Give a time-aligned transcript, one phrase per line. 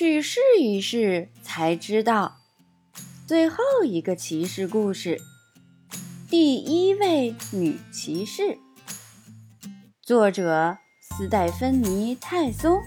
[0.00, 2.38] 去试一试才知道。
[3.26, 5.20] 最后一个骑士故事，
[6.30, 8.56] 第一位女骑士，
[10.00, 12.80] 作者斯戴芬妮·泰松，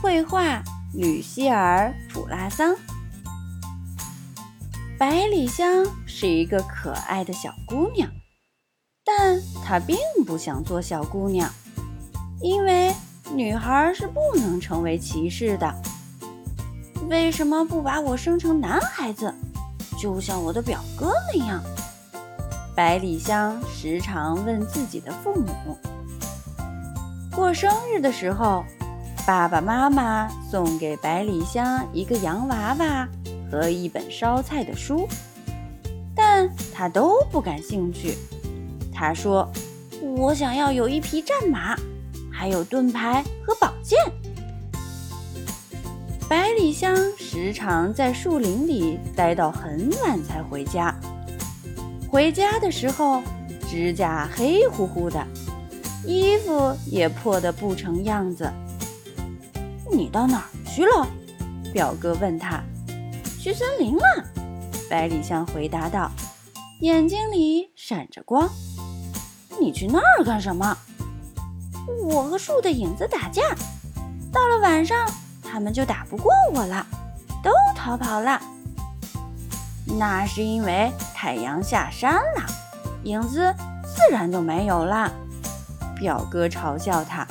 [0.00, 0.62] 绘画
[0.94, 2.76] 吕希尔·普拉桑。
[4.96, 8.08] 百里香是一个可爱的小姑娘，
[9.04, 11.52] 但她并不想做小姑娘，
[12.40, 12.94] 因为
[13.34, 15.82] 女孩是不能成为骑士的。
[17.08, 19.32] 为什么不把我生成男孩子，
[19.98, 21.62] 就像我的表哥那样？
[22.74, 25.76] 百里香时常问自己的父母。
[27.30, 28.64] 过生日的时候，
[29.26, 33.08] 爸爸妈妈送给百里香一个洋娃娃
[33.50, 35.06] 和一本烧菜的书，
[36.14, 38.16] 但他都不感兴趣。
[38.94, 39.50] 他说
[40.16, 41.76] ：“我想要有一匹战马，
[42.30, 43.98] 还有盾牌和宝剑。”
[46.32, 50.98] 百里香时常在树林里待到很晚才回家。
[52.10, 53.22] 回家的时候，
[53.68, 55.22] 指甲黑乎乎的，
[56.06, 58.50] 衣服也破得不成样子。
[59.92, 61.06] 你到哪儿去了？
[61.70, 62.62] 表哥问他。
[63.38, 64.02] 去森林了。
[64.88, 66.10] 百里香回答道，
[66.80, 68.48] 眼睛里闪着光。
[69.60, 70.74] 你去那儿干什么？
[72.06, 73.42] 我和树的影子打架。
[74.32, 75.06] 到了晚上。
[75.52, 76.86] 他们就打不过我了，
[77.42, 78.40] 都逃跑了。
[79.98, 82.46] 那是因为太阳下山了，
[83.02, 85.12] 影子自然就没有了。
[86.00, 87.28] 表哥嘲笑他：“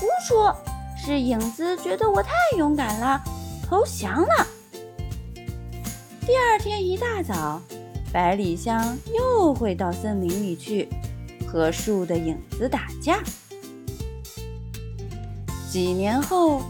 [0.00, 0.56] 胡说，
[0.96, 3.22] 是影子觉得我太勇敢了，
[3.68, 4.46] 投降了。”
[6.24, 7.60] 第二天一大早，
[8.14, 10.88] 百里香又会到森林里去
[11.46, 13.22] 和树的影子打架。
[15.70, 16.62] 几年后。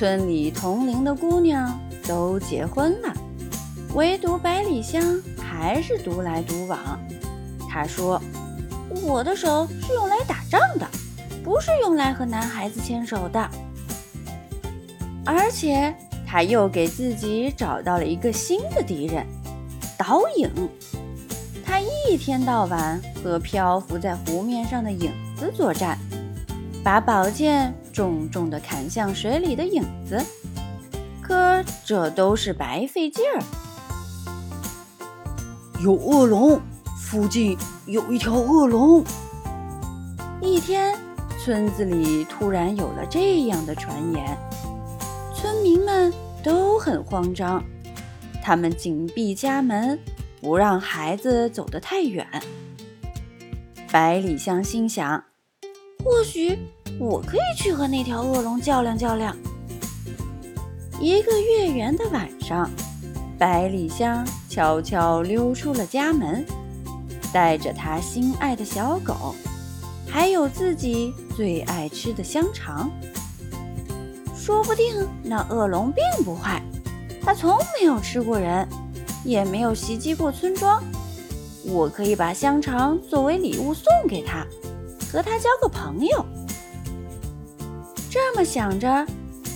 [0.00, 3.12] 村里同龄的姑娘都结婚了，
[3.92, 5.02] 唯独百里香
[5.36, 6.98] 还是独来独往。
[7.68, 8.18] 她说
[9.04, 10.88] ：“我的手是用来打仗的，
[11.44, 13.50] 不是用来和男孩子牵手的。”
[15.22, 15.94] 而且，
[16.26, 19.26] 她又给自己找到了一个新的敌人——
[19.98, 20.50] 倒影。
[21.62, 25.98] 她一天到晚和漂浮在湖面上的影子作战。
[26.82, 30.22] 把宝剑重重地砍向水里的影子，
[31.20, 33.42] 可这都是白费劲儿。
[35.82, 36.60] 有恶龙，
[36.98, 37.56] 附近
[37.86, 39.04] 有一条恶龙。
[40.40, 40.98] 一天，
[41.38, 44.38] 村子里突然有了这样的传言，
[45.34, 46.12] 村民们
[46.42, 47.62] 都很慌张，
[48.42, 49.98] 他们紧闭家门，
[50.40, 52.26] 不让孩子走得太远。
[53.90, 55.24] 百里香心想。
[56.04, 56.58] 或许
[56.98, 59.36] 我可以去和那条恶龙较量较量。
[61.00, 62.70] 一个月圆的晚上，
[63.38, 66.44] 百里香悄悄溜出了家门，
[67.32, 69.34] 带着他心爱的小狗，
[70.06, 72.90] 还有自己最爱吃的香肠。
[74.34, 76.62] 说不定那恶龙并不坏，
[77.22, 78.68] 它从没有吃过人，
[79.24, 80.82] 也没有袭击过村庄。
[81.64, 84.46] 我可以把香肠作为礼物送给他。
[85.12, 86.24] 和他交个朋友，
[88.10, 89.06] 这么想着，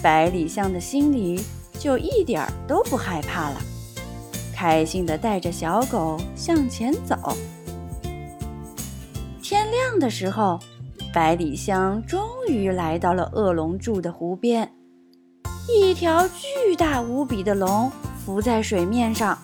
[0.01, 1.45] 百里香的心里
[1.77, 3.57] 就一点儿都不害怕了，
[4.55, 7.17] 开心地带着小狗向前走。
[9.43, 10.61] 天亮的时候，
[11.13, 14.73] 百里香终于来到了恶龙住的湖边，
[15.69, 17.91] 一条巨大无比的龙
[18.25, 19.37] 浮在水面上，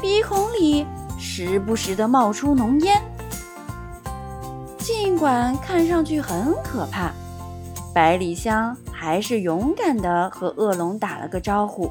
[0.00, 0.84] 鼻孔里
[1.16, 3.00] 时不时地冒出浓烟。
[4.78, 7.12] 尽管看上去很可怕，
[7.96, 11.90] 百里香还是勇敢地和恶龙打了个招呼，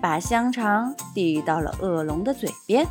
[0.00, 2.86] 把香肠递到了恶龙的嘴边。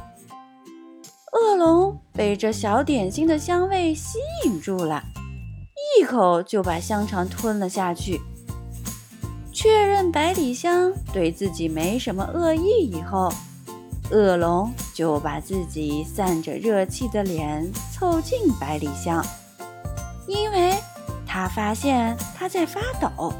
[1.31, 5.01] 恶龙被这小点心的香味吸引住了，
[5.97, 8.19] 一口就把香肠吞了下去。
[9.53, 13.31] 确认百里香对自己没什么恶意以后。
[14.11, 19.25] 恶龙就把自己散着热气的脸凑近百里香，
[20.27, 20.74] 因为
[21.35, 23.33] 他发现他在发抖。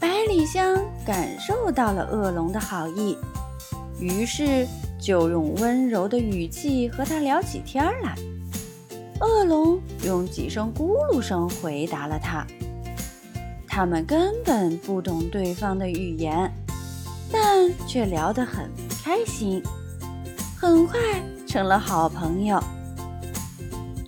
[0.00, 3.18] 百里香感受到了恶龙的好意，
[4.00, 4.66] 于是
[4.98, 8.16] 就用温柔的语气和他聊起天来。
[9.20, 12.46] 恶龙用几声咕噜声回答了他，
[13.68, 16.50] 他们根本不懂对方的语言。
[17.30, 18.70] 但却聊得很
[19.04, 19.62] 开心，
[20.58, 20.98] 很快
[21.46, 22.58] 成了好朋友。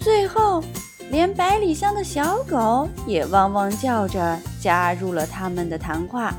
[0.00, 0.62] 最后，
[1.11, 6.35] 连百里香的小狗也汪汪叫着加入了他们的谈话。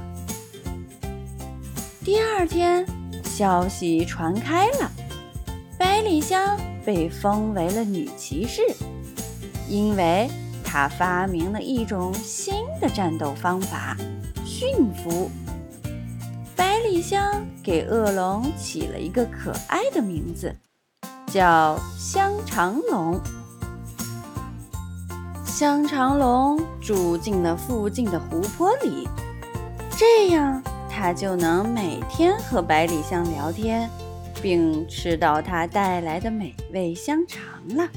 [2.03, 2.85] 第二天，
[3.23, 4.91] 消息传开了，
[5.77, 8.61] 百里香被封为了女骑士，
[9.67, 10.29] 因为
[10.63, 13.97] 她发明了一种新的战斗方法——
[14.45, 15.29] 驯服。
[16.55, 20.55] 百里香给恶龙起了一个可爱的名字，
[21.27, 23.19] 叫香肠龙。
[25.57, 29.09] 香肠龙住进了附近的湖泊里，
[29.97, 33.89] 这样它就能每天和百里香聊天，
[34.39, 37.41] 并吃到它带来的美味香肠
[37.75, 37.89] 了。